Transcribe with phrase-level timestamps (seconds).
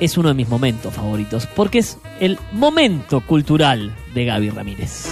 [0.00, 5.06] es uno de mis momentos favoritos, porque es el momento cultural de Gaby Ramírez.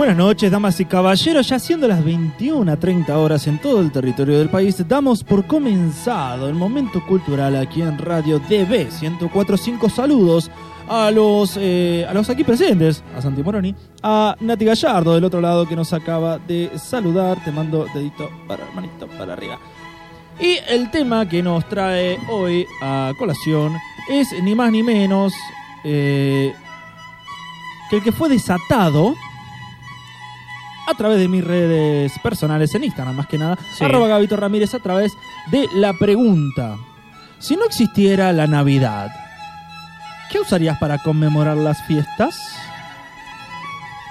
[0.00, 1.46] Buenas noches, damas y caballeros.
[1.46, 5.46] Ya siendo las 21 a 30 horas en todo el territorio del país, damos por
[5.46, 9.90] comenzado el momento cultural aquí en Radio DB 1045.
[9.90, 10.50] Saludos
[10.92, 13.72] a los, eh, a los aquí presentes, a Santi Moroni,
[14.02, 17.42] a Nati Gallardo del otro lado que nos acaba de saludar.
[17.44, 19.56] Te mando dedito para manito para arriba.
[20.40, 23.76] Y el tema que nos trae hoy a colación
[24.08, 25.32] es ni más ni menos
[25.84, 26.52] eh,
[27.88, 29.14] que el que fue desatado
[30.88, 33.84] a través de mis redes personales en Instagram, más que nada, Sí.
[33.84, 35.12] arroba Gabito Ramírez, a través
[35.52, 36.76] de la pregunta.
[37.38, 39.08] Si no existiera la Navidad,
[40.30, 42.38] ¿qué usarías para conmemorar las fiestas?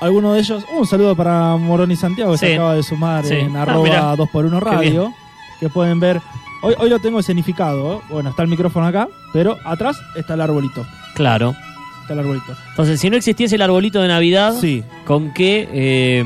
[0.01, 2.45] Alguno de ellos, un saludo para Morón y Santiago, que Sí.
[2.47, 3.33] se acaba de sumar Sí.
[3.35, 4.15] en Ah, arroba mirá.
[4.15, 5.13] 2x1 Qué Radio,
[5.59, 6.21] que pueden ver.
[6.61, 8.02] Hoy, hoy lo tengo escenificado, ¿eh?
[8.09, 10.85] bueno, está el micrófono acá, pero atrás está el arbolito.
[11.16, 11.53] Claro.
[12.02, 12.55] Está el arbolito.
[12.69, 15.67] Entonces, si no existiese el arbolito de Navidad, Sí, ¿con qué?
[15.72, 16.23] eh,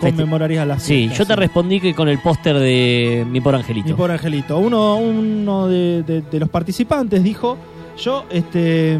[0.00, 1.18] conmemorarías las Sí, fiestas.
[1.18, 3.88] yo te respondí que con el póster de Mi Por Angelito.
[3.88, 4.58] Mi pobre angelito.
[4.58, 7.58] Uno, uno de, de- de los participantes dijo,
[7.96, 8.98] yo este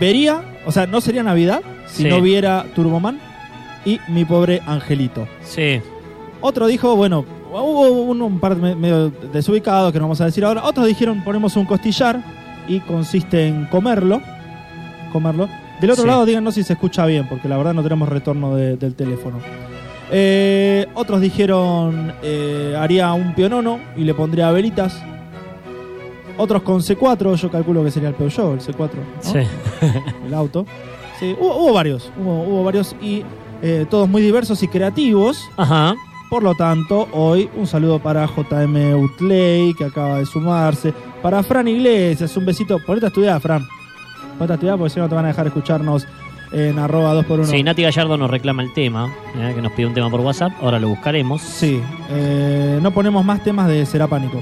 [0.00, 2.08] vería, o sea, no sería Navidad si Sí.
[2.08, 3.18] no viera Turboman
[3.84, 5.26] y mi pobre angelito.
[5.42, 5.80] Sí,
[6.40, 10.44] Otro dijo, bueno, hubo un, un par me- medio desubicados que no vamos a decir
[10.44, 10.62] ahora.
[10.64, 12.22] Otros dijeron, ponemos un costillar
[12.68, 14.22] y consiste en comerlo.
[15.12, 15.48] Comerlo.
[15.80, 16.08] Del otro Sí.
[16.08, 19.38] lado, díganos si se escucha bien, porque la verdad no tenemos retorno de- del teléfono.
[20.12, 25.02] Eh, otros dijeron, eh, haría un pionono y le pondría velitas.
[26.38, 29.02] Otros con C4, yo calculo que sería el Peugeot, el C4, ¿no?
[29.20, 29.40] sí.
[30.26, 30.64] el auto.
[31.18, 33.24] Sí, hubo, hubo varios, hubo, hubo varios y
[33.60, 35.50] eh, todos muy diversos y creativos.
[35.56, 35.94] Ajá.
[36.30, 40.92] Por lo tanto, hoy un saludo para JM Utley, que acaba de sumarse.
[41.22, 42.78] Para Fran Iglesias, un besito.
[42.84, 43.66] Ponete a estudiar, Fran.
[44.36, 46.06] Ponete a estudiar porque si no te van a dejar escucharnos
[46.52, 47.46] en arroba 2x1.
[47.46, 50.52] Sí, Nati Gallardo nos reclama el tema, eh, que nos pide un tema por WhatsApp.
[50.60, 51.40] Ahora lo buscaremos.
[51.40, 54.40] Sí, eh, no ponemos más temas de Será Pánico,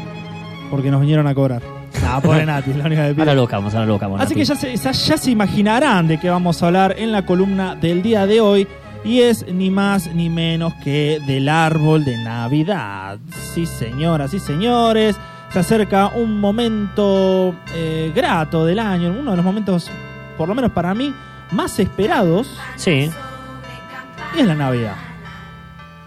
[0.71, 1.76] porque nos vinieron a cobrar.
[2.03, 3.23] No, pobre Nati, es la única que pide.
[3.23, 4.21] Ahora lo buscamos, ahora lo buscamos.
[4.21, 4.41] Así Nati.
[4.41, 7.75] que ya se, ya- ya se imaginarán de qué vamos a hablar en la columna
[7.75, 8.67] del día de hoy.
[9.05, 13.19] Y es ni más ni menos que del árbol de Navidad.
[13.55, 15.17] Sí, señoras y señores.
[15.53, 19.91] Se acerca un momento eh, grato del año, uno de los momentos,
[20.37, 21.15] por lo menos para mí,
[21.53, 22.59] más esperados.
[22.75, 23.09] Sí,
[24.37, 24.97] Y es la Navidad.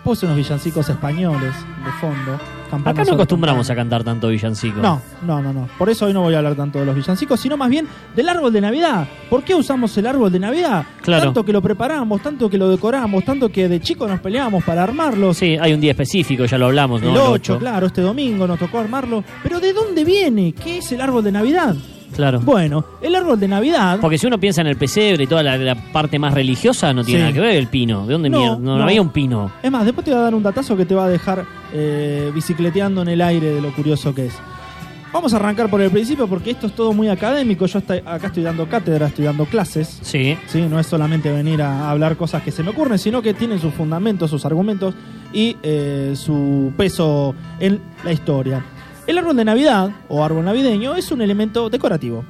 [0.04, 1.54] Puse unos villancicos españoles
[1.86, 2.38] de fondo.
[2.72, 4.80] Acá no acostumbramos a cantar tanto villancico.
[4.82, 5.68] No, no, no, no.
[5.78, 8.30] Por eso hoy no voy a hablar tanto de los villancicos, sino más bien del
[8.30, 9.08] árbol de Navidad.
[9.30, 10.86] ¿Por qué usamos el árbol de Navidad?
[11.02, 11.26] Claro.
[11.26, 14.84] Tanto que lo preparamos, tanto que lo decoramos, tanto que de chico nos peleábamos para
[14.84, 15.34] armarlo.
[15.34, 17.10] Sí, hay un día específico, ya lo hablamos, ¿no?
[17.10, 17.60] el El 8, ocho.
[17.60, 19.24] claro, este domingo nos tocó armarlo.
[19.44, 20.54] Pero ¿de dónde viene?
[20.54, 21.76] ¿Qué es el árbol de Navidad?
[22.20, 22.42] Claro.
[22.42, 23.98] Bueno, el árbol de Navidad.
[24.02, 27.06] Porque si uno piensa en el pesebre y toda la, la parte más religiosa, no
[27.06, 27.24] tiene Sí.
[27.24, 28.06] nada que ver el pino.
[28.06, 28.58] ¿De dónde No, mierda?
[28.58, 29.50] No, había un pino.
[29.64, 32.30] Es más, después te voy a dar un datazo que te va a dejar eh,
[32.36, 34.34] bicicleteando en el aire de lo curioso que es.
[35.14, 37.66] Vamos a arrancar por el principio porque esto es todo muy académico.
[37.68, 40.00] Yo acá estoy dando cátedra, estoy dando clases.
[40.02, 40.62] Sí, ¿sí?
[40.70, 43.74] No es solamente venir a hablar cosas que se me ocurren, sino que tienen sus
[43.74, 44.94] fundamentos, sus argumentos
[45.32, 48.64] y eh, su peso en la historia.
[49.08, 52.24] El árbol de Navidad o árbol navideño es un elemento decorativo,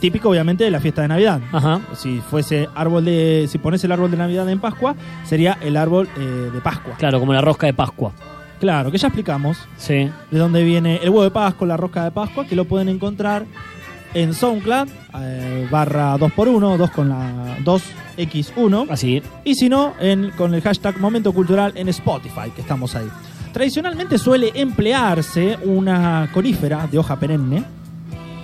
[0.00, 1.40] típico obviamente de la fiesta de Navidad.
[1.52, 1.80] ajá.
[1.94, 4.94] Si fuese árbol de, si pones el árbol de Navidad en Pascua,
[5.24, 6.94] sería el árbol eh, de Pascua.
[6.96, 8.12] Claro, como la rosca de Pascua.
[8.60, 10.08] Claro, que ya explicamos Sí.
[10.30, 13.44] de dónde viene el huevo de Pascua, la rosca de Pascua, que lo pueden encontrar
[14.14, 14.88] en SoundCloud,
[15.20, 18.86] eh, barra 2x1, 2 con la 2x1.
[18.90, 19.22] Así.
[19.44, 23.08] Y si no, en, con el hashtag Momento Cultural en Spotify, que estamos ahí.
[23.52, 27.64] Tradicionalmente suele emplearse una conífera de hoja perenne.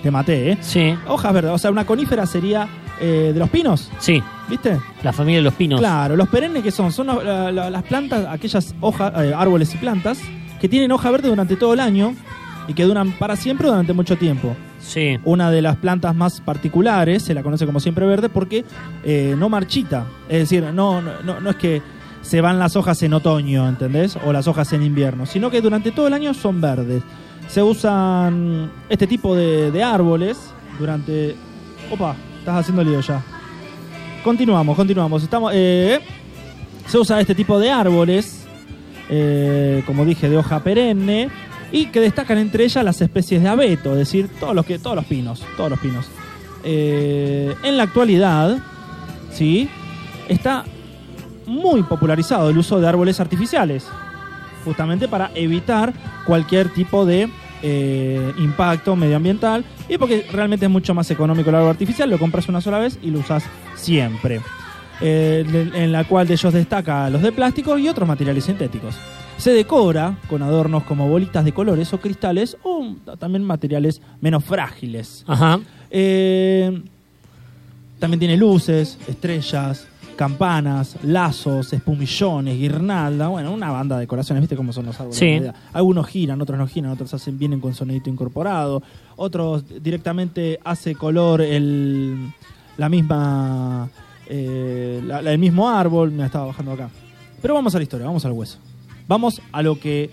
[0.03, 0.59] Te maté, ¿eh?
[0.61, 0.95] Sí.
[1.07, 1.51] Hojas verdes.
[1.53, 2.69] O sea, una conífera sería
[3.01, 4.21] eh, de los pinos, Sí.
[4.49, 4.77] ¿viste?
[5.05, 5.79] La familia de los pinos.
[5.79, 9.73] Claro, los perennes que son, son los- la- la- las plantas, aquellas hojas, eh, árboles
[9.75, 10.19] y plantas
[10.61, 12.15] que tienen hoja verde durante todo el año
[12.67, 14.57] y que duran para siempre durante mucho tiempo.
[14.81, 15.17] Sí.
[15.25, 18.65] Una de las plantas más particulares, se la conoce como siempre verde, porque
[19.05, 20.05] eh, no marchita.
[20.29, 21.81] Es decir, no, no, no- no es que
[22.29, 24.19] se van las hojas en otoño, ¿entendés?
[24.23, 27.03] O las hojas en invierno, sino que durante todo el año son verdes.
[27.49, 30.37] Se usan este tipo de, árboles
[30.79, 31.35] durante...
[31.91, 33.23] Opa, estás haciendo lío ya.
[34.23, 35.23] Continuamos, continuamos.
[35.23, 36.01] Estamos, eh,
[36.87, 38.47] se usa este tipo de árboles,
[39.09, 41.31] eh, como dije, de hoja perenne,
[41.73, 44.97] y que destacan entre ellas las especies de abeto, es decir, todos los, que, todos
[44.97, 46.05] los pinos, todos los pinos.
[46.63, 48.59] Eh, en la actualidad,
[49.33, 49.71] ¿sí?
[50.29, 50.67] Está
[51.49, 53.87] muy popularizado el uso de árboles artificiales,
[54.65, 55.93] justamente para evitar
[56.27, 57.29] cualquier tipo de
[57.63, 62.49] eh, impacto medioambiental y porque realmente es mucho más económico el árbol artificial, lo compras
[62.49, 63.43] una sola vez y lo usas
[63.75, 64.41] siempre.
[65.01, 68.97] Eh, en la cual de ellos destaca los de plástico y otros materiales sintéticos.
[69.37, 75.25] Se decora con adornos como bolitas de colores o cristales o también materiales menos frágiles.
[75.29, 75.61] Ajá.
[75.91, 76.83] Eh,
[78.01, 79.87] también tiene luces, estrellas,
[80.19, 83.29] campanas, lazos, espumillones, guirnalda.
[83.29, 85.17] Bueno, una banda de decoraciones, ¿viste cómo son los árboles?
[85.19, 85.41] Sí.
[85.73, 88.83] Algunos giran, otros no giran, otros hacen vienen con sonidito incorporado,
[89.17, 92.31] otros directamente hace color el,
[92.77, 93.89] la misma,
[94.27, 96.11] eh, la- la- el mismo árbol.
[96.11, 96.91] Me estaba bajando acá.
[97.41, 98.59] Pero vamos a la historia, vamos al hueso.
[99.07, 100.11] Vamos a lo que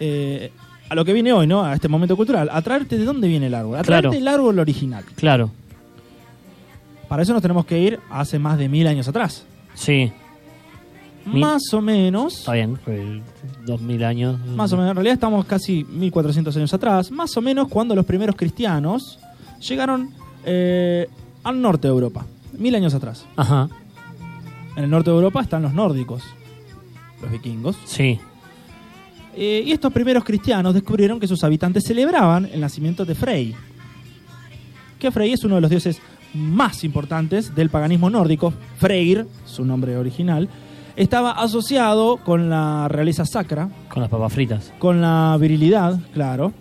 [0.00, 0.50] eh,
[0.88, 1.62] a lo que viene hoy, ¿no?
[1.64, 2.50] A este momento cultural.
[2.52, 3.78] A traerte de dónde viene el árbol.
[3.78, 4.10] A Claro.
[4.10, 5.04] traerte el árbol original.
[5.14, 5.50] Claro.
[7.12, 9.44] Para eso nos tenemos que ir hace más de mil años atrás.
[9.74, 10.10] Sí.
[11.26, 11.42] Mil.
[11.42, 12.38] Más o menos.
[12.38, 12.78] Está bien.
[12.82, 13.20] pues,
[13.66, 14.40] Dos mil años.
[14.46, 14.92] Más o menos.
[14.92, 17.10] En realidad estamos casi 1400 años atrás.
[17.10, 19.18] Más o menos cuando los primeros cristianos
[19.60, 20.08] llegaron
[20.46, 21.06] eh,
[21.44, 22.24] al norte de Europa.
[22.56, 23.26] Mil años atrás.
[23.36, 23.68] Ajá.
[24.74, 26.22] En el norte de Europa están los nórdicos.
[27.20, 27.76] Los vikingos.
[27.84, 28.18] Sí.
[29.36, 33.54] Eh, y estos primeros cristianos descubrieron que sus habitantes celebraban el nacimiento de Frey.
[34.98, 36.00] Que Frey es uno de los dioses
[36.34, 38.52] más importantes del paganismo nórdico.
[38.78, 40.48] Freyr, su nombre original,
[40.96, 44.72] estaba asociado con la realeza sacra, Con las papas fritas.
[44.78, 46.52] con la virilidad, claro,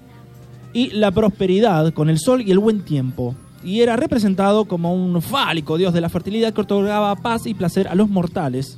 [0.73, 3.35] y la prosperidad, con el sol y el buen tiempo.
[3.63, 7.87] Y era representado como un fálico dios de la fertilidad que otorgaba paz y placer
[7.87, 8.77] a los mortales.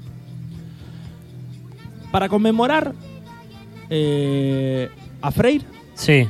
[2.12, 2.94] Para conmemorar
[3.90, 4.90] eh,
[5.22, 5.64] a Freyr,
[5.96, 6.28] Sí.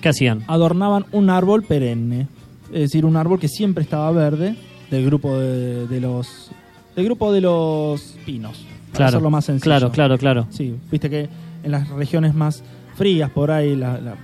[0.00, 0.42] ¿Qué hacían?
[0.48, 2.26] adornaban un árbol perenne,
[2.72, 4.56] es decir, un árbol que siempre estaba verde
[4.90, 6.50] del grupo de, de los
[6.96, 8.64] del grupo de los pinos.
[8.92, 9.30] Para Claro.
[9.30, 9.64] más sencillo.
[9.64, 10.46] Claro, claro, claro.
[10.50, 11.28] Sí, viste que
[11.64, 12.62] en las regiones más
[12.96, 14.16] frías por ahí la- la-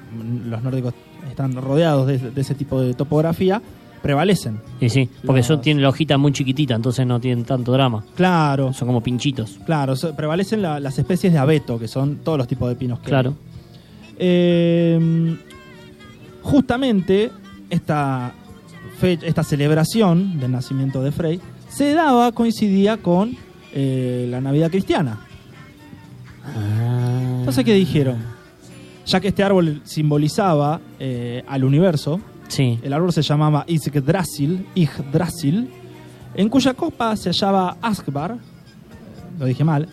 [0.48, 0.92] los nórdicos
[1.30, 3.62] están rodeados de, de ese tipo de topografía,
[4.02, 4.60] prevalecen.
[4.80, 8.04] Y sí, porque Las- eso tiene la hojita muy chiquitita, entonces no tienen tanto drama.
[8.14, 9.58] Claro, Son como pinchitos.
[9.64, 12.98] claro, so- prevalecen la- las especies de abeto, que son todos los tipos de pinos
[12.98, 13.10] que hay.
[13.10, 13.34] Claro.
[14.18, 15.36] Eh,
[16.42, 17.30] justamente
[17.70, 18.32] esta,
[18.98, 23.36] fe- esta celebración del nacimiento de Frey se daba, coincidía con
[23.72, 25.20] eh, la Navidad cristiana.
[26.44, 27.36] Ah.
[27.40, 28.16] Entonces, ¿qué dijeron?
[29.06, 32.78] Ya que este árbol simbolizaba eh, al universo, Sí.
[32.82, 35.68] el árbol se llamaba Yggdrasil, Yggdrasil,
[36.34, 38.36] en cuya copa se hallaba Asgard,
[39.38, 39.88] lo dije mal,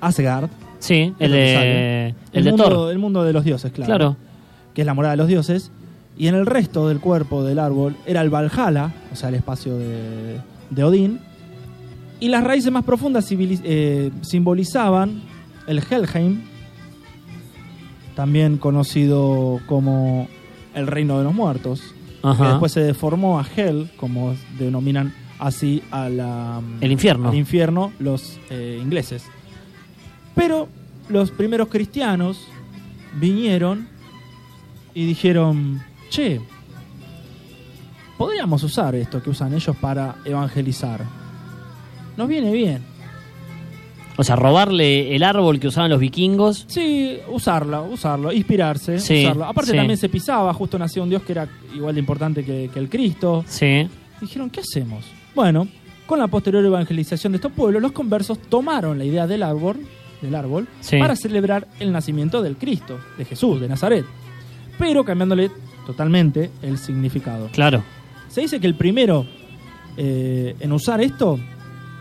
[0.00, 0.48] Asgard,
[0.80, 2.92] Sí, el de, el de mundo, Thor.
[2.92, 3.86] el mundo de los dioses, claro.
[3.88, 4.16] Claro.
[4.74, 5.72] Que es la morada de los dioses.
[6.18, 9.78] Y en el resto del cuerpo del árbol era el Valhalla, o sea, el espacio
[9.78, 11.20] de, de Odín.
[12.18, 15.22] Y las raíces más profundas eh, simbolizaban
[15.68, 16.42] el Helheim,
[18.16, 20.26] también conocido como
[20.74, 26.08] el reino de los muertos, que después se deformó a Hell, como denominan así a
[26.08, 27.28] la, El infierno.
[27.28, 29.24] al infierno los eh, ingleses.
[30.34, 30.68] Pero
[31.08, 32.48] los primeros cristianos
[33.20, 33.86] vinieron
[34.94, 35.80] y dijeron,
[36.18, 36.40] che,
[38.16, 41.00] podríamos usar esto que usan ellos para evangelizar.
[42.16, 42.82] Nos viene bien.
[44.16, 46.64] O sea, robarle el árbol que usaban los vikingos.
[46.66, 49.44] Sí, usarlo, usarlo, inspirarse, Sí, usarlo.
[49.44, 49.76] Aparte sí.
[49.76, 52.88] también se pisaba, justo nació un dios que era igual de importante que, que el
[52.88, 53.44] Cristo.
[53.46, 53.88] Sí.
[54.20, 55.04] Dijeron, ¿qué hacemos?
[55.36, 55.68] Bueno,
[56.06, 59.76] con la posterior evangelización de estos pueblos, los conversos tomaron la idea del árbol,
[60.20, 60.98] del árbol Sí.
[60.98, 64.04] para celebrar el nacimiento del Cristo, de Jesús, de Nazaret,
[64.80, 65.52] pero cambiándole
[65.88, 67.48] totalmente el significado.
[67.50, 67.82] Claro.
[68.28, 69.24] Se dice que el primero
[69.96, 71.40] eh, en usar esto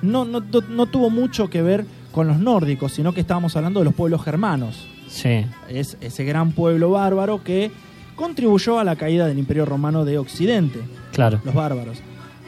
[0.01, 3.86] no, no, no- tuvo mucho que ver con los nórdicos, sino que estábamos hablando de
[3.86, 4.86] los pueblos germanos.
[5.08, 5.46] Sí.
[5.70, 7.72] Es ese gran pueblo bárbaro que
[8.17, 10.82] contribuyó a la caída del Imperio Romano de Occidente
[11.13, 11.39] Claro.
[11.46, 11.98] los bárbaros.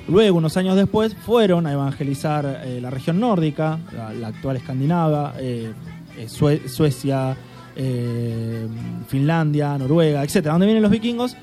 [0.09, 5.35] Luego, unos años después, fueron a evangelizar eh, la región nórdica, la, la actual Escandinava,
[5.39, 5.71] eh,
[6.17, 7.37] eh, Sue- Suecia,
[7.81, 8.67] eh,
[9.07, 11.35] Finlandia, Noruega, etcétera, donde vienen los vikingos,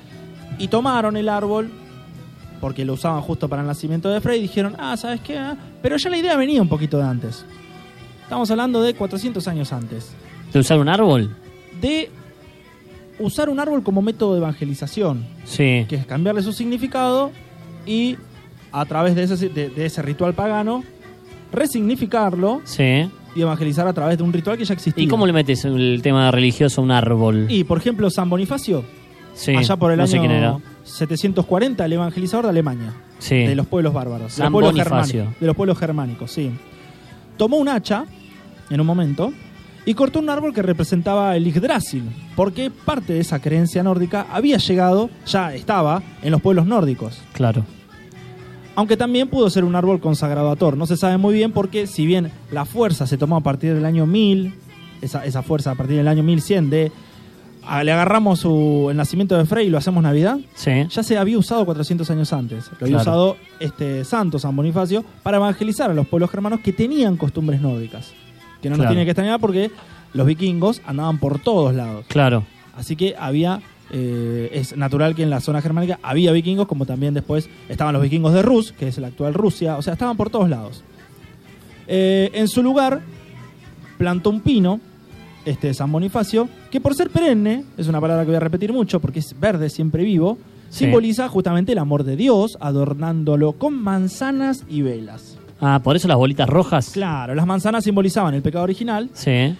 [0.59, 1.69] y tomaron el árbol
[2.61, 5.37] porque lo usaban justo para el nacimiento de Frey y dijeron, ah, ¿sabes qué?
[5.37, 7.45] Ah, Pero ya la idea venía un poquito de antes.
[8.23, 10.11] Estamos hablando de 400 años antes.
[10.53, 11.35] ¿De usar un árbol?
[11.81, 12.09] De
[13.19, 15.85] usar un árbol como método de evangelización Sí.
[15.89, 17.31] que es cambiarle su significado
[17.85, 18.15] y
[18.71, 20.83] a través de ese, de, de ese ritual pagano
[21.51, 23.09] resignificarlo Sí.
[23.37, 25.03] Y evangelizar a través de un ritual que ya existía.
[25.03, 27.45] ¿Y cómo le metes el tema religioso a un árbol?
[27.49, 28.83] Y, por ejemplo, San Bonifacio,
[29.33, 29.55] Sí.
[29.55, 30.49] allá por el no sé quién era.
[30.55, 33.35] año 740, el evangelizador de Alemania, Sí.
[33.35, 34.73] de los pueblos bárbaros, de los pueblos,
[35.13, 36.51] de los pueblos germánicos, sí.
[37.37, 38.05] tomó un hacha
[38.69, 39.31] en un momento
[39.85, 42.03] y cortó un árbol que representaba el Yggdrasil,
[42.35, 47.21] porque parte de esa creencia nórdica había llegado, ya estaba, en los pueblos nórdicos.
[47.33, 47.63] Claro.
[48.77, 50.77] Aunque también pudo ser un árbol consagrado a Thor.
[50.77, 53.83] No se sabe muy bien porque si bien la fuerza se tomó a partir del
[53.85, 54.53] año 1000,
[55.01, 56.91] esa, esa fuerza a partir del año 1100 de...
[57.65, 60.71] a- le agarramos su- el nacimiento de Frey y lo hacemos Navidad, Sí.
[60.91, 62.65] ya se había usado 400 años antes.
[62.79, 63.01] Lo había Claro.
[63.01, 68.13] usado este santo, San Bonifacio, para evangelizar a los pueblos germanos que tenían costumbres nórdicas.
[68.61, 69.71] Que no nos tiene que extrañar porque
[70.13, 72.05] los vikingos andaban por todos lados.
[72.09, 72.43] Claro.
[72.75, 73.59] Así que había,
[73.91, 78.01] eh, es natural que en la zona germánica había vikingos, como también después estaban los
[78.03, 80.83] vikingos de Rus, que es la actual Rusia, o sea, estaban por todos lados.
[81.87, 83.01] Eh, en su lugar,
[83.97, 84.79] plantó un pino,
[85.45, 88.99] este San Bonifacio, que por ser perenne, es una palabra que voy a repetir mucho
[88.99, 90.37] porque es verde, siempre vivo,
[90.69, 90.79] Sí.
[90.83, 95.37] simboliza justamente el amor de Dios, adornándolo con manzanas y velas.
[95.61, 96.89] Ah, por eso las bolitas rojas.
[96.91, 99.55] Claro, las manzanas simbolizaban el pecado original Sí.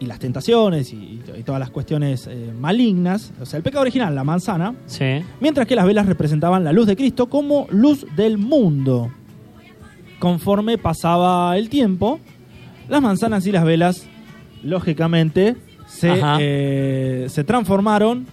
[0.00, 4.14] Y las tentaciones y, y todas las cuestiones eh, malignas, o sea, el pecado original,
[4.14, 5.22] la manzana, Sí.
[5.40, 9.10] mientras que las velas representaban la luz de Cristo como luz del mundo.
[10.18, 12.18] Conforme pasaba el tiempo,
[12.88, 14.06] las manzanas y las velas,
[14.62, 18.26] lógicamente, se, eh, se transformaron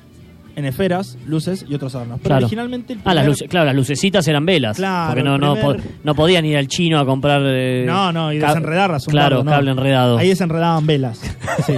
[0.56, 2.20] en esferas, luces y otros adornos.
[2.20, 2.46] Pero Claro.
[2.46, 4.78] originalmente el Ah, las primer- luces, claro, las lucecitas eran velas.
[4.78, 7.42] Claro, porque no, primer- podían ir al chino a comprar.
[7.46, 9.08] eh, No, no, y desenredarlas.
[9.08, 9.52] un Claro, no.
[9.52, 10.18] cable enredado.
[10.18, 11.22] Ahí desenredaban velas.
[11.66, 11.74] Sí.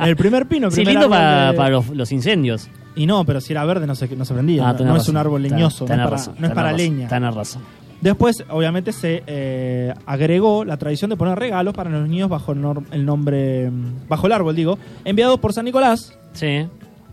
[0.00, 2.68] El primer pino, el Sí, primer lindo para, de- para los, los incendios.
[2.94, 4.68] Y no, pero si era verde no se, no se prendía.
[4.68, 7.08] Ah, no, es un árbol leñoso, no es para, no es para leña.
[7.08, 7.62] Tenés razón.
[8.00, 12.62] Después, obviamente, se eh, agregó la tradición de poner regalos para los niños bajo el,
[12.92, 16.66] el nombre, mm, bajo el árbol, digo, enviados por San Nicolás, Sí.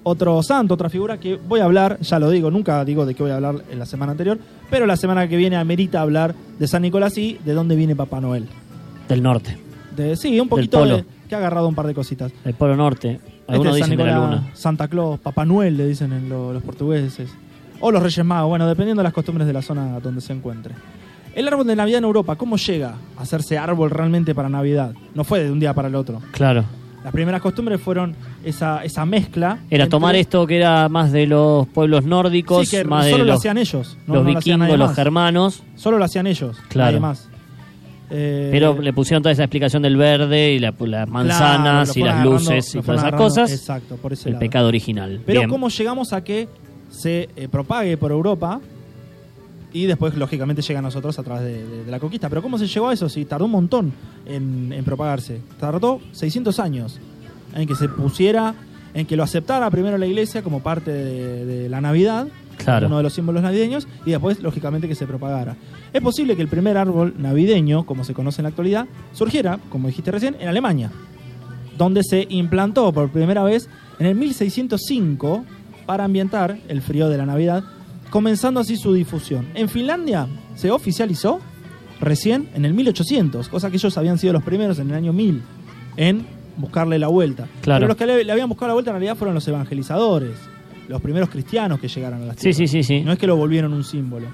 [0.03, 3.23] Otro santo, otra figura que voy a hablar, ya lo digo, nunca digo de qué
[3.23, 4.37] voy a hablar en la semana anterior,
[4.69, 8.19] pero la semana que viene amerita hablar de San Nicolás y de dónde viene Papá
[8.21, 8.47] Noel.
[9.07, 9.57] Del norte.
[9.95, 12.31] De, sí, un poquito de, que ha agarrado un par de cositas.
[12.43, 13.19] Del polo norte.
[13.47, 14.51] Algunos Este es San dicen la Nicolás, luna.
[14.55, 17.29] Santa Claus, Papá Noel le dicen en lo- los portugueses.
[17.79, 20.73] O los Reyes Magos, bueno, dependiendo de las costumbres de la zona donde se encuentre.
[21.35, 24.93] El árbol de Navidad en Europa, ¿cómo llega a hacerse árbol realmente para Navidad?
[25.15, 26.21] No fue de un día para el otro.
[26.31, 26.63] Claro.
[27.03, 29.59] Las primeras costumbres fueron esa, esa mezcla.
[29.69, 33.11] Era entre- tomar esto que era más de los pueblos nórdicos, Sí, que más de
[33.11, 33.97] solo lo los, hacían ellos.
[34.07, 35.63] No, los no lo vikingos, los germanos.
[35.75, 36.91] Solo lo hacían ellos, Claro.
[36.91, 37.29] nadie más.
[38.09, 42.23] Eh, Pero le pusieron toda esa explicación del verde y la- las manzanas y las
[42.23, 43.51] luces y todas esas cosas.
[43.51, 44.39] Exacto, por ese El lado.
[44.41, 45.21] pecado original.
[45.25, 45.49] Pero Bien.
[45.49, 46.47] ¿cómo llegamos a que
[46.89, 48.61] se eh, propague por Europa
[49.73, 52.29] y después, lógicamente, llega a nosotros a través de, de- de la conquista?
[52.29, 53.09] Pero ¿cómo se llegó a eso?
[53.09, 53.91] Si tardó un montón
[54.25, 55.41] en, en propagarse.
[55.59, 56.99] Tardó 600 años
[57.55, 58.53] en que se pusiera,
[58.93, 62.27] en que lo aceptara primero la iglesia como parte de, de la Navidad,
[62.57, 62.85] Claro.
[62.85, 65.55] uno de los símbolos navideños, y después, lógicamente, que se propagara.
[65.91, 69.87] Es posible que el primer árbol navideño, como se conoce en la actualidad, surgiera, como
[69.87, 70.91] dijiste recién, en Alemania
[71.75, 75.43] donde se implantó por primera vez en el 1605
[75.87, 77.63] para ambientar el frío de la Navidad,
[78.13, 79.47] comenzando así su difusión.
[79.55, 81.39] En Finlandia se oficializó
[81.99, 85.41] recién en el 1800, cosa que ellos habían sido los primeros en el año 1000
[85.97, 86.23] en
[86.57, 87.47] buscarle la vuelta.
[87.63, 87.79] Claro.
[87.79, 90.37] Pero los que le, le habían buscado la vuelta en realidad fueron los evangelizadores,
[90.89, 92.57] los primeros cristianos que llegaron a las Sí, tierras.
[92.57, 93.01] sí, sí, sí.
[93.01, 94.27] No es que lo volvieron un símbolo.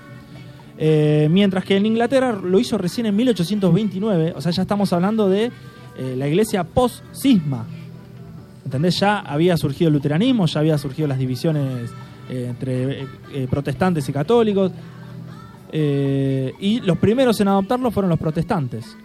[0.77, 5.29] Eh, mientras que en Inglaterra lo hizo recién en 1829, o sea, ya estamos hablando
[5.29, 5.45] de
[5.97, 7.65] eh, la iglesia post-cisma.
[8.65, 8.99] ¿Entendés?
[8.99, 11.89] Ya había surgido el luteranismo, ya había surgido las divisiones
[12.29, 13.01] eh, entre
[13.33, 14.71] eh, protestantes y católicos.
[15.71, 18.95] eh, y los primeros en adoptarlo fueron los protestantes.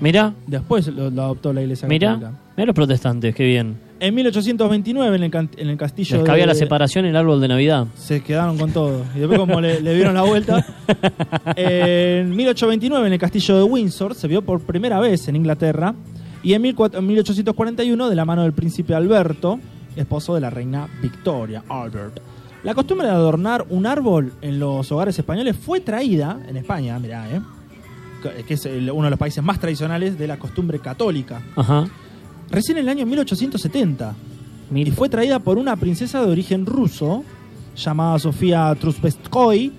[0.00, 2.38] Mira, Después lo, lo adoptó la iglesia mira, católica.
[2.56, 3.78] mira los protestantes, qué bien.
[3.98, 7.16] En 1829, en el, can- en el castillo Les cabía de- la separación en el
[7.16, 7.86] árbol de Navidad.
[7.94, 9.04] Se quedaron con todo.
[9.14, 10.64] Y después como le, le dieron la vuelta.
[11.56, 15.94] En 1829 en el castillo de Windsor se vio por primera vez en Inglaterra.
[16.42, 19.58] Y en 14- en 1841 de la mano del príncipe Alberto,
[19.96, 22.20] esposo de la reina Victoria, Albert.
[22.62, 27.30] La costumbre de adornar un árbol en los hogares españoles fue traída en España, mirá,
[27.30, 27.40] ¿eh?
[28.46, 31.42] que es uno de los países más tradicionales de la costumbre católica.
[31.54, 31.86] Ajá.
[32.50, 34.14] Recién en el año 1870
[34.74, 37.22] y fue traída por una princesa de origen ruso
[37.76, 39.72] llamada Sofía Trubetskoy.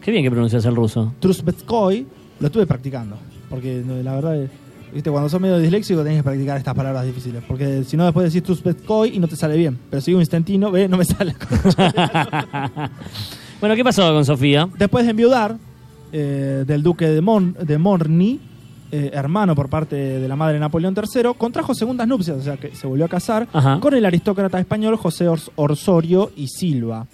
[0.00, 1.12] Qué bien que pronuncias el ruso.
[1.18, 2.06] Trubetskoy,
[2.38, 3.16] lo estuve practicando,
[3.50, 4.50] porque la verdad, es-
[4.92, 8.32] viste, cuando sos medio disléxico tenés que practicar estas palabras difíciles, porque si no después
[8.32, 11.34] decís Trubetskoy y no te sale bien, pero si digo instantino, ve, no me sale.
[13.60, 14.68] bueno, ¿qué pasó con Sofía?
[14.78, 15.56] Después de enviudar
[16.12, 18.40] eh, del duque de, Mon- de Morny,
[18.90, 22.56] eh, hermano por parte de la madre de Napoleón III, contrajo segundas nupcias, o sea
[22.56, 23.78] que se volvió a casar Ajá.
[23.80, 27.06] con el aristócrata español José Ors- Orsorio y Silva,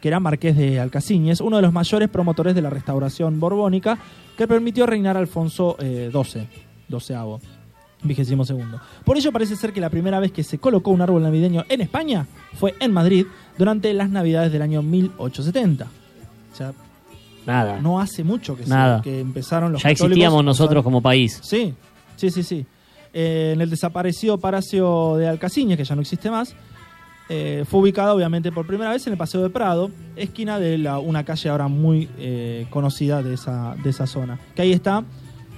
[0.00, 3.98] que era marqués de Alcaciñes, uno de los mayores promotores de la restauración borbónica
[4.36, 6.46] que permitió reinar a Alfonso eh, XII.
[6.88, 7.40] Doceavo,
[8.02, 8.80] vigésimo segundo.
[9.04, 11.80] Por ello parece ser que la primera vez que se colocó un árbol navideño en
[11.80, 13.26] España fue en Madrid
[13.58, 15.86] durante las navidades del año 1870.
[16.52, 16.72] O sea,
[17.46, 17.80] Nada.
[17.80, 19.02] no hace mucho que, se- Nada.
[19.02, 21.40] que empezaron los ya existíamos nosotros como país.
[21.42, 21.74] Sí,
[22.16, 22.66] sí, sí, sí.
[23.12, 26.54] Eh, en el desaparecido Palacio de Alcaciñes, que ya no existe más,
[27.28, 30.98] eh, fue ubicado obviamente por primera vez en el Paseo de Prado, esquina de la-
[30.98, 34.38] una calle ahora muy eh, conocida de esa, de esa zona.
[34.54, 35.04] Que ahí está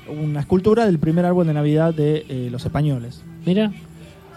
[0.09, 3.23] una escultura del primer árbol de Navidad de eh, los españoles.
[3.45, 3.73] Mira,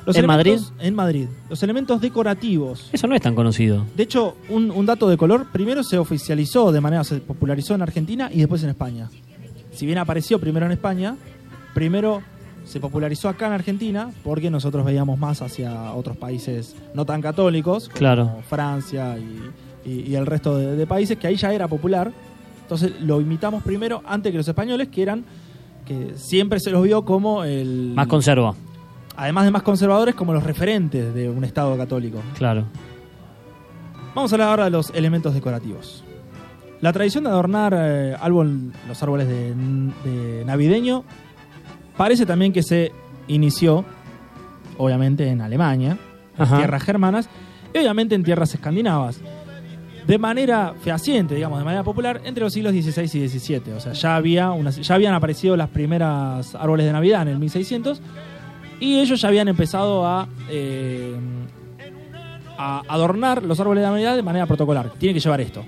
[0.05, 1.27] Los ¿En elementos- En Madrid.
[1.49, 2.89] Los elementos decorativos.
[2.93, 3.85] eso no es tan conocido.
[3.95, 7.81] De hecho, un, un dato de color, primero se oficializó de manera, se popularizó en
[7.83, 9.09] Argentina y después en España.
[9.71, 11.15] Si bien apareció primero en España,
[11.73, 12.21] primero
[12.65, 17.87] se popularizó acá en Argentina porque nosotros veíamos más hacia otros países no tan católicos,
[17.89, 18.37] como Claro.
[18.47, 22.11] Francia y, y- y el resto de, de países, que ahí ya era popular.
[22.61, 25.23] Entonces lo imitamos primero antes que los españoles, que eran,
[25.89, 27.91] que siempre se los vio como el...
[27.95, 28.53] Más conserva,
[29.17, 32.19] además de más conservadores, como los referentes de un Estado católico.
[32.37, 32.63] claro.
[34.15, 36.03] Vamos a hablar ahora de los elementos decorativos.
[36.81, 39.53] La tradición de adornar eh, árbol- los árboles de,
[40.05, 41.03] de navideño
[41.97, 42.91] parece también que se
[43.27, 43.85] inició,
[44.77, 45.97] obviamente, en Alemania,
[46.37, 46.57] en Ajá.
[46.57, 47.29] tierras germanas,
[47.73, 49.21] y obviamente en tierras escandinavas.
[50.09, 53.73] De manera fehaciente, digamos, de manera popular, entre los siglos XVI y XVII.
[53.77, 57.37] O sea, ya, había una- ya habían aparecido las primeras árboles de Navidad en el
[57.37, 58.01] 1600
[58.79, 61.15] y ellos ya habían empezado a, eh,
[62.57, 64.89] a adornar los árboles de Navidad de manera protocolar.
[64.97, 65.63] Tienen que llevar esto.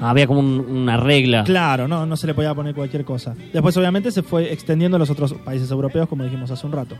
[0.00, 1.44] Había como un- una regla.
[1.44, 3.34] Claro, no, no se le podía poner cualquier cosa.
[3.52, 6.96] Después, obviamente, se fue extendiendo a los otros países europeos, como dijimos hace un rato.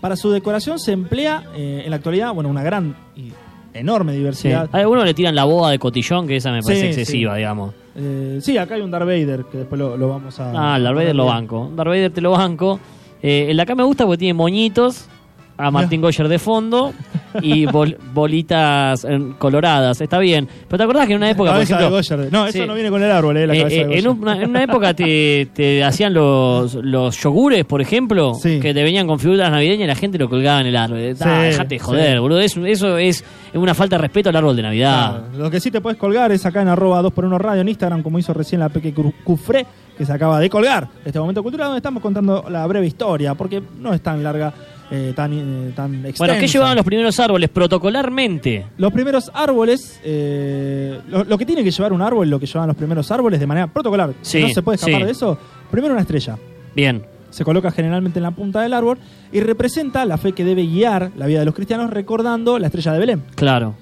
[0.00, 3.32] Para su decoración se emplea eh, en la actualidad, bueno, una gran y
[3.74, 4.18] enorme Sí.
[4.18, 4.68] diversidad.
[4.72, 7.38] A algunos le tiran la boda de cotillón, que esa me parece Sí, excesiva, sí.
[7.38, 7.74] digamos.
[7.96, 10.72] Eh, sí, acá hay un Darth Vader, que después lo, lo vamos a...
[10.72, 11.70] Ah, el Darth Vader lo banco.
[11.74, 12.80] Darth Vader te lo banco.
[13.22, 15.06] Eh, el de acá me gusta porque tiene moñitos,
[15.56, 16.92] a Martín Goyer de fondo
[17.40, 20.00] y bol- bolitas eh, coloradas.
[20.00, 20.48] Está bien.
[20.68, 22.32] Pero te acordás que en una época, por Cabeza ejemplo, Goyer.
[22.32, 22.66] No, eso Sí.
[22.66, 24.62] no viene con el árbol, eh, la eh, cabeza eh, de en, una, en una
[24.62, 28.60] época te, te hacían los, los yogures, por ejemplo, Sí.
[28.60, 30.98] que te venían con figuras navideñas y la gente lo colgaba en el árbol.
[31.20, 32.40] Ah, Sí, dejate de joder, boludo.
[32.40, 33.24] Eso, eso es
[33.54, 35.10] una falta de respeto al árbol de Navidad.
[35.28, 38.02] Claro, Lo que sí te puedes colgar es acá en arroba 2x1 radio en Instagram,
[38.02, 38.92] como hizo recién la Peque
[39.24, 43.34] Cufré, que se acaba de colgar este momento cultural, donde estamos contando la breve historia,
[43.34, 44.52] porque no es tan larga,
[44.94, 46.18] eh, tan, eh, tan extensa.
[46.24, 48.66] Bueno, ¿qué llevaban los primeros árboles protocolarmente?
[48.78, 52.66] Los primeros árboles, eh, lo, lo que tiene que llevar un árbol, lo que llevan
[52.68, 55.06] los primeros árboles de manera protocolar, Sí, no se puede escapar sí.
[55.06, 55.38] de eso,
[55.70, 56.36] primero una estrella.
[56.74, 58.98] Bien, Se coloca generalmente en la punta del árbol
[59.32, 62.92] y representa la fe que debe guiar la vida de los cristianos recordando la estrella
[62.92, 63.22] de Belén.
[63.34, 63.74] claro.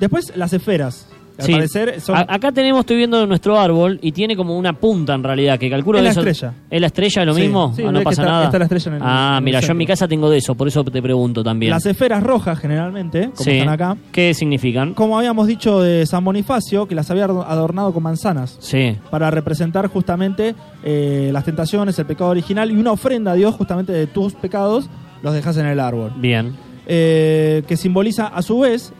[0.00, 1.06] Después las esferas.
[1.38, 1.52] Al Sí.
[1.52, 2.16] parecer son...
[2.16, 5.68] A- acá tenemos, estoy viendo nuestro árbol y tiene como una punta en realidad, que
[5.68, 6.54] calculo Es la eso- estrella.
[6.70, 7.72] ¿Es la estrella lo mismo?
[7.76, 8.44] sí, Ah, no pasa está- nada.
[8.46, 10.54] está la estrella en el- ah, en mira, yo en mi casa tengo de eso,
[10.54, 11.70] por eso te pregunto también.
[11.70, 13.96] Las esferas rojas generalmente, como están acá.
[14.12, 14.94] ¿Qué significan?
[14.94, 18.56] Como habíamos dicho de San Bonifacio, que las había adornado con manzanas.
[18.60, 23.54] Sí, Para representar justamente eh, las tentaciones, el pecado original y una ofrenda a Dios
[23.54, 24.88] justamente de tus pecados,
[25.22, 26.12] los dejas en el árbol.
[26.16, 26.54] bien.
[26.88, 28.92] Eh, que simboliza a su vez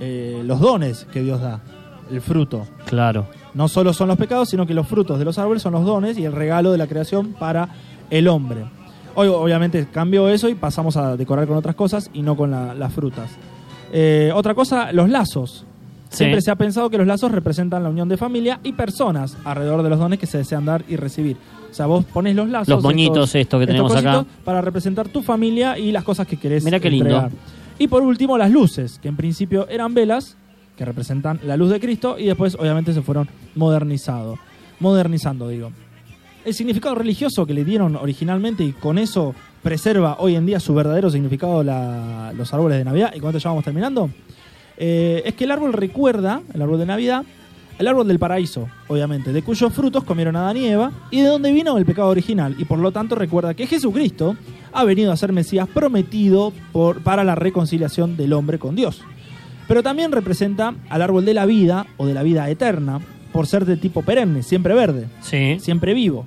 [0.00, 1.60] eh, los dones que Dios da,
[2.12, 2.66] el fruto.
[2.86, 3.26] Claro.
[3.54, 6.16] No solo son los pecados, sino que los frutos de los árboles son los dones
[6.18, 7.68] y el regalo de la creación para
[8.10, 8.64] el hombre.
[9.14, 12.74] Hoy obviamente cambió eso y pasamos a decorar con otras cosas y no con la-
[12.74, 13.30] las frutas.
[13.92, 15.66] Eh, otra cosa, los lazos.
[16.08, 16.46] Siempre Sí.
[16.46, 19.88] se ha pensado que los lazos representan la unión de familia y personas alrededor de
[19.90, 21.36] los dones que se desean dar y recibir.
[21.70, 22.68] O sea, vos pones los lazos.
[22.68, 24.24] Los moñitos estos que tenemos acá.
[24.44, 27.06] Para representar tu familia y las cosas que querés Mirá qué lindo.
[27.06, 27.30] entregar.
[27.78, 30.36] Y por último, las luces, que en principio eran velas,
[30.76, 34.38] que representan la luz de Cristo, y después obviamente se fueron modernizado,
[34.80, 35.70] modernizando, digo.
[36.44, 40.74] El significado religioso que le dieron originalmente y con eso preserva hoy en día su
[40.74, 44.10] verdadero significado los árboles de Navidad, y con esto ya vamos terminando,
[44.76, 47.24] eh, es que el árbol recuerda, el árbol de Navidad,
[47.78, 51.52] el árbol del paraíso, obviamente, de cuyos frutos comieron Adán y Eva, y de donde
[51.52, 54.36] vino el pecado original, y por lo tanto recuerda que Jesucristo
[54.72, 59.02] ha venido a ser Mesías prometido por, para la reconciliación del hombre con Dios.
[59.72, 63.00] Pero también representa al árbol de la vida o de la vida eterna,
[63.32, 65.56] por ser de tipo perenne, siempre verde, Sí.
[65.60, 66.26] siempre vivo.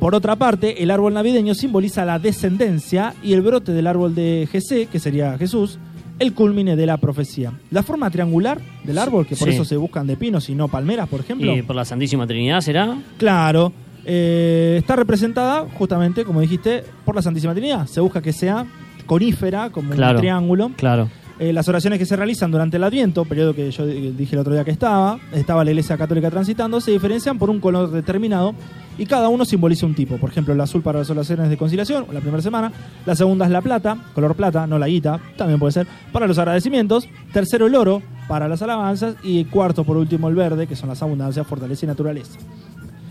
[0.00, 4.48] Por otra parte, el árbol navideño simboliza la descendencia y el brote del árbol de
[4.50, 5.78] Jesé, que sería Jesús,
[6.18, 7.52] el culmine de la profecía.
[7.70, 9.54] La forma triangular del árbol, que por Sí.
[9.54, 12.60] eso se buscan de pinos y no palmeras, por ejemplo, ¿Y por la Santísima Trinidad
[12.60, 12.96] será?
[13.18, 13.72] claro,
[14.04, 17.86] eh, está representada justamente, como dijiste, por la Santísima Trinidad.
[17.86, 18.66] Se busca que sea
[19.06, 20.18] conífera, como Claro.
[20.18, 20.70] un triángulo.
[20.76, 21.08] Claro.
[21.42, 24.40] Eh, las oraciones que se realizan durante el Adviento, periodo que yo di- dije el
[24.42, 28.54] otro día que estaba, estaba la Iglesia Católica transitando, se diferencian por un color determinado
[28.96, 30.18] y cada uno simboliza un tipo.
[30.18, 32.70] Por ejemplo, el azul para las oraciones de conciliación, la primera semana.
[33.06, 36.38] La segunda es la plata, color plata, no la guita, también puede ser, para los
[36.38, 37.08] agradecimientos.
[37.32, 39.16] Tercero, el oro, para las alabanzas.
[39.24, 42.38] Y cuarto, por último, el verde, que son las abundancias, fortaleza y naturaleza.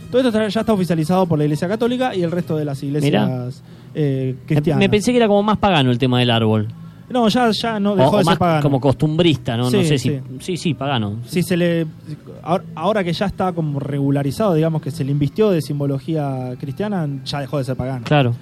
[0.10, 3.62] Todo esto ya está oficializado por la Iglesia Católica y el resto de las iglesias
[3.94, 4.80] eh, cristianas.
[4.80, 6.67] Me pensé que era como más pagano el tema del árbol.
[7.12, 8.62] No, ya, ya no O, dejó o de ser más pagano.
[8.62, 9.63] como costumbrista, ¿no?
[9.65, 10.10] no Sí, sé si.
[10.10, 10.19] sí.
[10.39, 11.17] Sí, sí, pagano.
[11.28, 11.86] si se le
[12.43, 17.08] ahora, ahora que ya está como regularizado, digamos que se le invistió de simbología cristiana,
[17.26, 18.06] ya dejó de ser pagano.
[18.06, 18.34] Claro.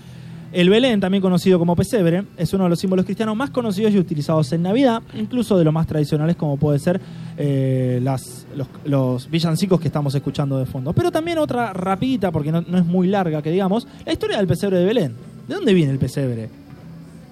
[0.52, 4.00] El Belén, también conocido como pesebre, es uno de los símbolos cristianos más conocidos y
[4.00, 7.00] utilizados en Navidad, incluso de los más tradicionales como puede ser
[7.38, 10.92] eh, las, los, los villancicos que estamos escuchando de fondo.
[10.94, 14.48] Pero también otra rapidita, porque no, no es muy larga que digamos, la historia del
[14.48, 15.14] pesebre de Belén.
[15.48, 16.50] ¿De dónde viene el pesebre?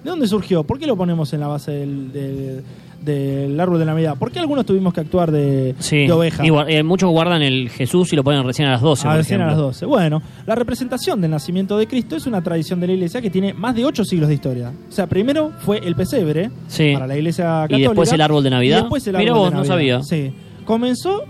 [0.04, 0.62] ¿De dónde surgió?
[0.64, 2.62] ¿Por qué lo ponemos en la base del, del-
[3.04, 4.16] del árbol de Navidad?
[4.18, 6.06] ¿Por qué algunos tuvimos que actuar de, Sí.
[6.06, 6.44] de oveja?
[6.46, 9.06] Y eh, muchos guardan el Jesús y lo ponen recién a las 12.
[9.06, 9.86] A por recién a las 12.
[9.86, 13.54] Bueno, la representación del nacimiento de Cristo es una tradición de la iglesia que tiene
[13.54, 14.72] más de 8 siglos de historia.
[14.88, 16.92] O sea, primero fue el pesebre Sí.
[16.94, 17.88] para la iglesia Y católica.
[17.90, 18.78] después el árbol de Navidad.
[18.78, 20.02] Y después el Mirá árbol vos, de no sabía.
[20.02, 20.32] Sí.
[20.64, 21.22] Comenzó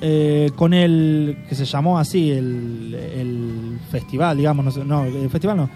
[0.00, 5.56] eh, con el que se llamó así el, el festival, digamos, no, no, el festival
[5.58, 5.70] no.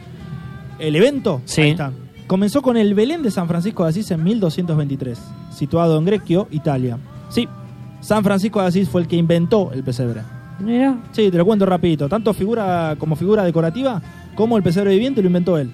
[0.78, 1.62] El evento, Sí.
[1.62, 1.92] ahí está.
[2.26, 5.18] Comenzó con el Belén de San Francisco de Asís en 1223,
[5.52, 6.98] situado en Greccio, Italia.
[7.28, 7.48] Sí,
[8.00, 10.22] San Francisco de Asís fue el que inventó el pesebre.
[10.58, 10.96] Mira.
[11.12, 12.08] Sí, te lo cuento rapidito.
[12.08, 14.02] Tanto figura como figura decorativa
[14.34, 15.70] como el pesebre viviente lo inventó él.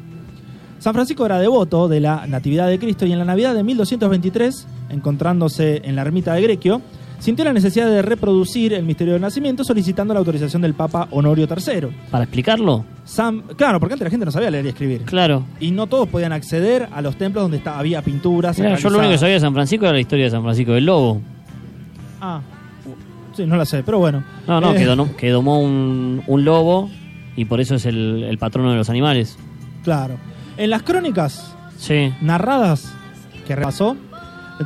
[0.78, 4.66] San Francisco era devoto de la Natividad de Cristo y en la Navidad de 1223,
[4.90, 6.82] encontrándose en la ermita de Greccio,
[7.22, 11.46] sintió la necesidad de reproducir el misterio del nacimiento solicitando la autorización del Papa Honorio
[11.48, 11.88] III.
[12.10, 12.84] ¿Para explicarlo?
[13.04, 15.02] San- claro, porque antes la gente no sabía leer y escribir.
[15.02, 15.44] Claro.
[15.60, 18.56] Y no todos podían acceder a los templos donde estaba- había pinturas.
[18.56, 20.84] Yo lo único que sabía de San Francisco era la historia de San Francisco del
[20.86, 21.20] Lobo.
[22.20, 22.40] Ah,
[23.36, 24.22] sí, no la sé, pero bueno.
[24.46, 26.90] No, no, Eh, que, donó- que domó un, un lobo
[27.36, 29.38] y por eso es el, el patrono de los animales.
[29.84, 30.16] Claro.
[30.56, 32.12] En las crónicas Sí.
[32.20, 32.92] narradas
[33.46, 33.96] que repasó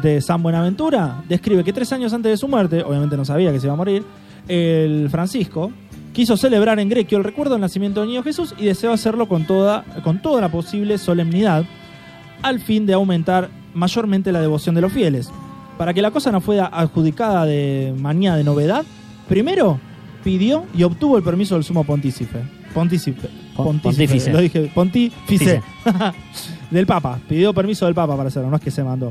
[0.03, 3.61] de San Buenaventura, describe que tres años antes de su muerte, obviamente no sabía que
[3.61, 4.05] se iba a morir,
[4.49, 5.72] el Francisco
[6.12, 9.44] quiso celebrar en Grequio el recuerdo del nacimiento del niño Jesús y deseó hacerlo con
[9.46, 11.64] toda, con toda la posible solemnidad,
[12.42, 15.31] al fin de aumentar mayormente la devoción de los fieles.
[15.79, 18.85] Para que la cosa no fuera adjudicada de manía de novedad,
[19.29, 19.79] primero
[20.25, 22.40] pidió y obtuvo el permiso del sumo pontífice.
[22.72, 23.29] Pontícipe.
[23.55, 24.07] Pon- Pontífice.
[24.07, 24.33] pontífice.
[24.33, 25.62] Lo dije, pontífice.
[26.70, 27.18] del Papa.
[27.29, 29.11] Pidió permiso del Papa para hacerlo, no es que se mandó.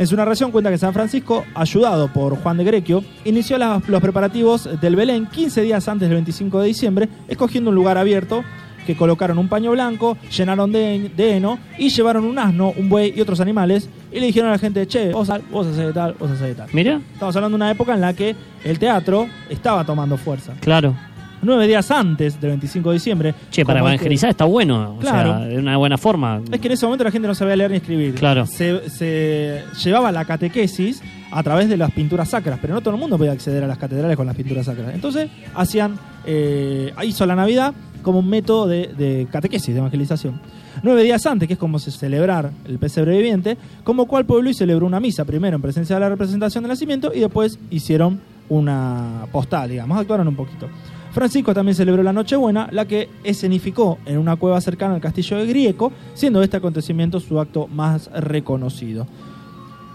[0.00, 4.00] En su narración cuenta que San Francisco, ayudado por Juan de Grequio, inició las- los
[4.00, 8.42] preparativos del Belén 15 días antes del 25 de diciembre, escogiendo un lugar abierto
[8.86, 13.12] que colocaron un paño blanco, llenaron de, de heno y llevaron un asno, un buey
[13.14, 16.14] y otros animales y le dijeron a la gente, che, vos, vos hacés de tal,
[16.18, 16.68] vos hacés de tal.
[16.72, 16.98] Mira.
[17.12, 18.34] Estamos hablando de una época en la que
[18.64, 20.54] el teatro estaba tomando fuerza.
[20.60, 20.96] Claro.
[21.42, 23.34] Nueve días antes del 25 de diciembre.
[23.50, 24.98] Che, para evangelizar está bueno.
[25.00, 25.30] Claro.
[25.30, 26.42] O sea, de una buena forma.
[26.50, 28.14] Es que en ese momento la gente no sabía leer ni escribir.
[28.14, 28.46] Claro.
[28.46, 33.00] Se, se llevaba la catequesis a través de las pinturas sacras, pero no todo el
[33.00, 34.94] mundo podía acceder a las catedrales con las pinturas sacras.
[34.94, 37.72] Entonces hacían, eh, hizo la Navidad
[38.02, 40.40] como un método de, de catequesis, de evangelización.
[40.82, 44.54] Nueve días antes, que es como se celebrar el pesebre viviente, convocó al pueblo y
[44.54, 49.26] celebró una misa, primero en presencia de la representación del nacimiento y después hicieron una
[49.30, 50.68] postal, digamos, actuaron un poquito.
[51.12, 55.46] Francisco también celebró la Nochebuena, la que escenificó en una cueva cercana al castillo de
[55.46, 59.06] Grieco, siendo este acontecimiento su acto más reconocido.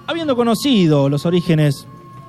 [0.08, 1.88] Habiendo conocido los orígenes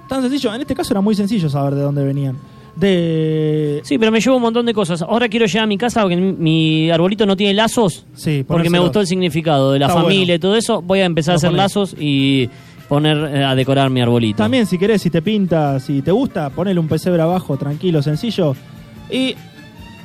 [0.09, 2.37] tan sencillos, en este caso era muy sencillo saber de dónde venían.
[2.77, 3.81] De.
[3.85, 5.01] Sí, pero me llevo un montón de cosas.
[5.01, 8.05] Ahora quiero llegar a mi casa porque mi, arbolito no tiene lazos.
[8.15, 10.35] Sí, Porque me gustó el significado de la Está familia bueno.
[10.35, 10.83] y todo eso.
[10.83, 11.63] Voy a empezar a hacer ponés.
[11.63, 12.51] lazos y
[12.87, 14.39] poner eh, a decorar mi arbolito.
[14.39, 18.55] También, si querés, si te pinta, si te gusta, ponele un pesebre abajo, tranquilo, sencillo.
[19.11, 19.35] Y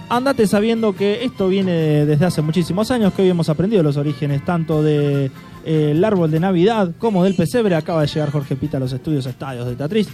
[0.09, 4.43] andate sabiendo que esto viene desde hace muchísimos años, que hoy hemos aprendido los orígenes
[4.45, 5.31] tanto de
[5.65, 7.75] eh, el árbol de Navidad como del pesebre.
[7.75, 10.07] Acaba de llegar Jorge Pita a los estudios estadios de Tatriz.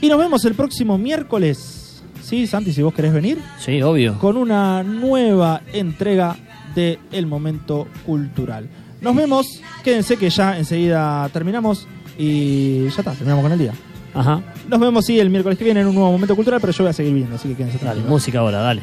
[0.00, 2.02] Y nos vemos el próximo miércoles.
[2.22, 4.18] Sí, Santi, si vos querés venir, Sí, obvio.
[4.18, 6.36] con una nueva entrega
[6.74, 8.68] de El Momento Cultural.
[9.00, 9.46] Nos vemos,
[9.82, 11.86] quédense que ya enseguida terminamos
[12.18, 13.72] y ya está, terminamos con el día.
[14.14, 14.42] Ajá.
[14.68, 16.90] Nos vemos, sí, el miércoles que viene en un nuevo Momento Cultural, pero yo voy
[16.90, 18.10] a seguir viendo, así que quédense Dale, tranquilos.
[18.10, 18.82] música ahora, dale.